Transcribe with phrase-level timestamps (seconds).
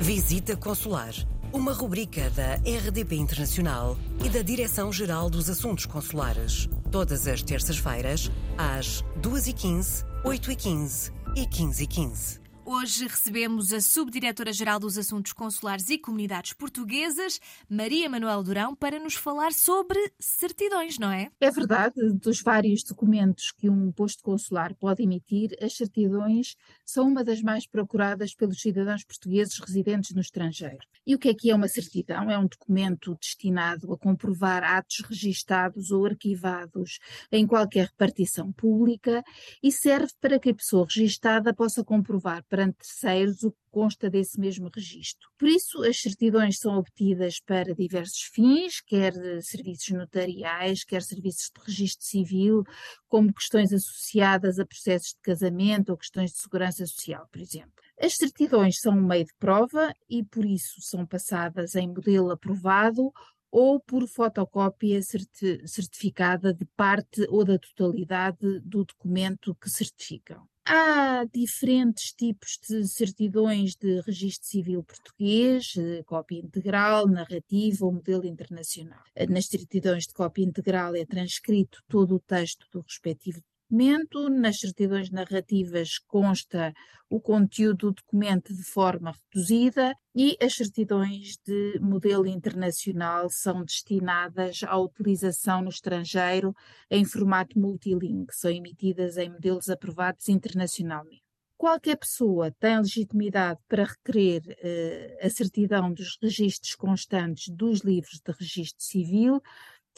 [0.00, 1.14] Visita Consular,
[1.52, 6.68] uma rubrica da RDP Internacional e da Direção-Geral dos Assuntos Consulares.
[6.92, 12.45] Todas as terças-feiras, às 2h15, 8h15 e 15h15.
[12.68, 17.38] Hoje recebemos a Subdiretora-Geral dos Assuntos Consulares e Comunidades Portuguesas,
[17.70, 21.30] Maria Manuel Durão, para nos falar sobre certidões, não é?
[21.40, 27.22] É verdade, dos vários documentos que um posto consular pode emitir, as certidões são uma
[27.22, 30.80] das mais procuradas pelos cidadãos portugueses residentes no estrangeiro.
[31.06, 32.28] E o que é que é uma certidão?
[32.28, 36.98] É um documento destinado a comprovar atos registados ou arquivados
[37.30, 39.22] em qualquer repartição pública
[39.62, 44.40] e serve para que a pessoa registada possa comprovar perante terceiros o que consta desse
[44.40, 45.28] mesmo registro.
[45.36, 51.60] Por isso, as certidões são obtidas para diversos fins, quer serviços notariais, quer serviços de
[51.66, 52.64] registro civil,
[53.08, 57.72] como questões associadas a processos de casamento ou questões de segurança social, por exemplo.
[58.00, 63.12] As certidões são um meio de prova e, por isso, são passadas em modelo aprovado
[63.50, 70.48] ou por fotocópia certificada de parte ou da totalidade do documento que certificam.
[70.68, 78.26] Há diferentes tipos de certidões de registro civil português, eh, cópia integral, narrativa ou modelo
[78.26, 79.02] internacional.
[79.28, 85.10] Nas certidões de cópia integral é transcrito todo o texto do respectivo documento, nas certidões
[85.10, 86.72] narrativas consta
[87.10, 94.60] o conteúdo do documento de forma reduzida e as certidões de modelo internacional são destinadas
[94.64, 96.54] à utilização no estrangeiro
[96.90, 101.26] em formato multilingue, são emitidas em modelos aprovados internacionalmente.
[101.58, 108.32] Qualquer pessoa tem legitimidade para requerer eh, a certidão dos registros constantes dos livros de
[108.32, 109.40] registro civil,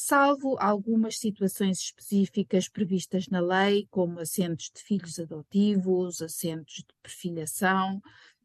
[0.00, 8.00] salvo algumas situações específicas previstas na lei, como assentos de filhos adotivos, assentos de perfilhação,